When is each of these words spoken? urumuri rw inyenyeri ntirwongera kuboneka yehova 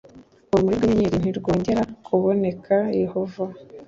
urumuri 0.51 0.75
rw 0.77 0.85
inyenyeri 0.89 1.17
ntirwongera 1.21 1.81
kuboneka 2.05 2.75
yehova 3.01 3.43